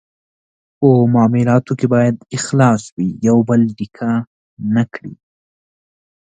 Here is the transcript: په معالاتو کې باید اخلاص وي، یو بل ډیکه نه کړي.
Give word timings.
په 0.77 0.89
معالاتو 1.13 1.73
کې 1.79 1.87
باید 1.93 2.15
اخلاص 2.37 2.83
وي، 2.95 3.09
یو 3.27 3.37
بل 3.49 3.61
ډیکه 3.77 4.11
نه 4.75 4.83
کړي. 4.93 5.13